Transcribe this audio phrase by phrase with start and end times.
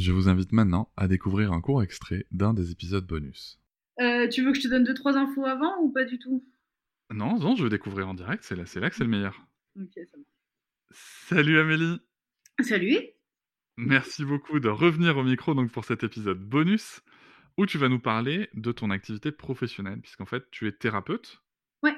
[0.00, 3.60] Je vous invite maintenant à découvrir un court extrait d'un des épisodes bonus.
[4.00, 6.42] Euh, tu veux que je te donne deux trois infos avant ou pas du tout?
[7.10, 9.46] Non, non, je veux découvrir en direct, c'est là, c'est là que c'est le meilleur.
[9.78, 10.30] Ok, ça marche.
[10.92, 12.00] Salut Amélie
[12.62, 12.96] Salut
[13.76, 17.02] Merci beaucoup de revenir au micro donc pour cet épisode bonus
[17.58, 21.42] où tu vas nous parler de ton activité professionnelle puisqu'en fait tu es thérapeute.
[21.82, 21.94] Ouais.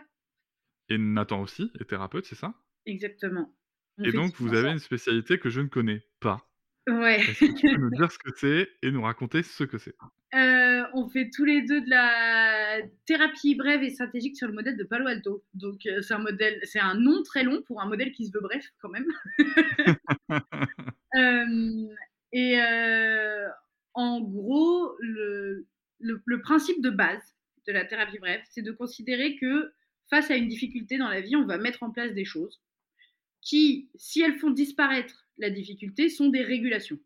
[0.88, 2.52] Et Nathan aussi est thérapeute, c'est ça?
[2.84, 3.54] Exactement.
[3.98, 4.72] On Et donc vous avez ça.
[4.72, 6.48] une spécialité que je ne connais pas.
[6.88, 7.20] Ouais.
[7.20, 9.94] Est-ce que tu peux nous dire ce que c'est et nous raconter ce que c'est?
[10.34, 14.76] Euh, on fait tous les deux de la thérapie brève et stratégique sur le modèle
[14.76, 15.44] de Palo Alto.
[15.54, 18.32] Donc euh, c'est un modèle, c'est un nom très long pour un modèle qui se
[18.32, 19.06] veut bref quand même.
[21.14, 21.88] Euh,
[22.32, 22.58] et
[23.92, 25.66] en gros, le,
[26.00, 27.36] le, le principe de base
[27.66, 29.74] de la thérapie brève, c'est de considérer que
[30.08, 32.62] face à une difficulté dans la vie, on va mettre en place des choses
[33.42, 36.98] qui, si elles font disparaître la difficulté, sont des régulations.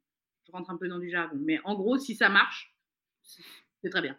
[0.47, 2.75] Je rentre un peu dans du jargon, mais en gros, si ça marche,
[3.23, 4.17] c'est très bien.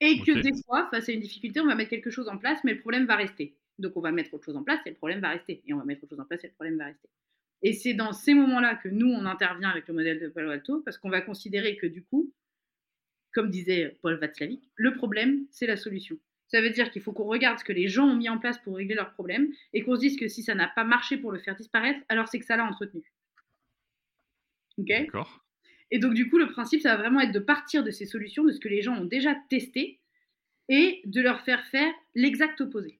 [0.00, 2.60] Et que des fois, face à une difficulté, on va mettre quelque chose en place,
[2.64, 3.56] mais le problème va rester.
[3.78, 5.62] Donc on va mettre autre chose en place et le problème va rester.
[5.66, 7.08] Et on va mettre autre chose en place et le problème va rester.
[7.62, 10.80] Et c'est dans ces moments-là que nous, on intervient avec le modèle de Palo Alto,
[10.80, 12.32] parce qu'on va considérer que du coup,
[13.32, 16.18] comme disait Paul Václavic, le problème, c'est la solution.
[16.50, 18.58] Ça veut dire qu'il faut qu'on regarde ce que les gens ont mis en place
[18.58, 21.30] pour régler leurs problèmes et qu'on se dise que si ça n'a pas marché pour
[21.30, 23.12] le faire disparaître, alors c'est que ça l'a entretenu.
[24.78, 24.88] Ok?
[24.88, 25.44] D'accord.
[25.90, 28.44] et donc, du coup, le principe, ça va vraiment être de partir de ces solutions,
[28.44, 30.00] de ce que les gens ont déjà testé,
[30.68, 32.98] et de leur faire faire l'exact opposé.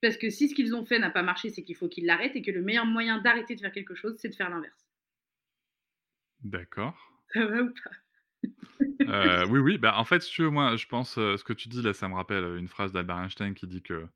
[0.00, 2.36] Parce que si ce qu'ils ont fait n'a pas marché, c'est qu'il faut qu'ils l'arrêtent,
[2.36, 4.86] et que le meilleur moyen d'arrêter de faire quelque chose, c'est de faire l'inverse.
[6.40, 6.98] D'accord.
[7.32, 7.90] Ça va ou pas?
[9.08, 9.78] Euh, oui, oui.
[9.78, 11.92] Bah, en fait, si tu veux, moi, je pense, euh, ce que tu dis là,
[11.92, 14.06] ça me rappelle euh, une phrase d'Albert Einstein qui dit que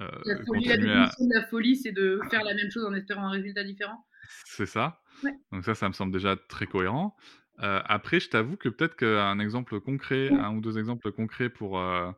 [0.00, 2.70] euh, La folie, la continuer à- définition de la folie, c'est de faire la même
[2.70, 4.06] chose en espérant un résultat différent.
[4.44, 5.02] C'est ça.
[5.22, 5.32] Ouais.
[5.52, 7.16] Donc ça, ça me semble déjà très cohérent.
[7.60, 11.80] Euh, après, je t'avoue que peut-être qu'un exemple concret, un ou deux exemples concrets pour,
[11.80, 12.12] euh,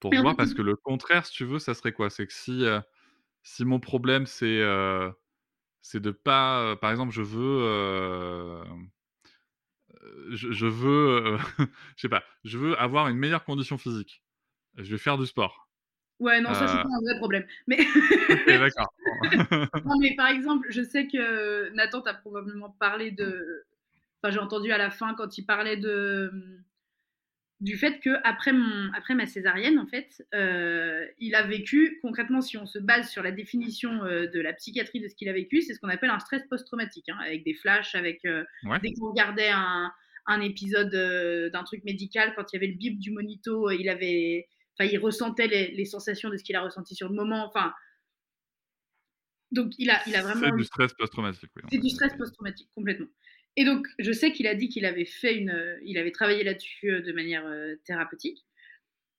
[0.00, 2.10] pour voir, parce que le contraire, si tu veux, ça serait quoi?
[2.10, 2.80] C'est que si, euh,
[3.42, 5.10] si mon problème, c'est euh,
[5.82, 6.60] c'est de pas...
[6.62, 7.60] euh, par exemple, je veux...
[7.64, 8.64] euh,
[10.34, 11.26] je, je veux...
[11.26, 11.38] euh,
[11.96, 12.24] je sais pas.
[12.44, 14.22] Je veux avoir une meilleure condition physique.
[14.76, 15.68] Je vais faire du sport.
[16.18, 16.82] Ouais, non, ça, c'est Euh.
[16.82, 17.44] pas un vrai problème.
[17.66, 17.78] Mais,
[18.46, 18.92] d'accord.
[19.84, 23.64] non, mais par exemple, je sais que Nathan t'a probablement parlé de.
[24.22, 26.30] Enfin, j'ai entendu à la fin quand il parlait de
[27.60, 32.40] du fait que après mon après ma césarienne, en fait, euh, il a vécu concrètement,
[32.40, 35.32] si on se base sur la définition euh, de la psychiatrie de ce qu'il a
[35.32, 38.78] vécu, c'est ce qu'on appelle un stress post-traumatique, hein, avec des flashs, avec euh, Ouais.
[38.80, 39.92] dès qu'on regardait un,
[40.26, 43.74] un épisode euh, d'un truc médical, quand il y avait le bip du monito, euh,
[43.74, 47.14] il avait, enfin, il ressentait les, les sensations de ce qu'il a ressenti sur le
[47.14, 47.46] moment.
[47.46, 47.72] Enfin,
[49.50, 51.50] donc il a, il a vraiment C'est du stress post-traumatique.
[51.56, 53.08] Oui, c'est du stress post-traumatique complètement.
[53.56, 56.42] Et donc, je sais qu'il a dit qu'il avait fait une, euh, il avait travaillé
[56.42, 58.46] là-dessus de manière euh, thérapeutique.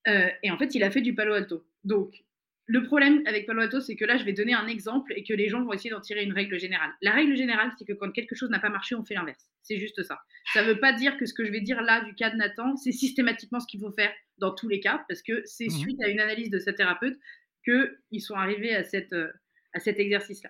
[0.08, 1.66] Euh, et en fait, il a fait du Palo Alto.
[1.84, 2.24] Donc,
[2.66, 5.34] le problème avec Palo Alto, c'est que là, je vais donner un exemple et que
[5.34, 6.92] les gens vont essayer d'en tirer une règle générale.
[7.02, 9.50] La règle générale, c'est que quand quelque chose n'a pas marché, on fait l'inverse.
[9.64, 10.20] C'est juste ça.
[10.54, 12.38] Ça ne veut pas dire que ce que je vais dire là du cas de
[12.38, 15.72] Nathan, c'est systématiquement ce qu'il faut faire dans tous les cas, parce que c'est Mhm.
[15.72, 17.18] suite à une analyse de sa thérapeute
[17.66, 19.32] qu'ils sont arrivés à, cette, euh,
[19.74, 20.50] à cet exercice-là.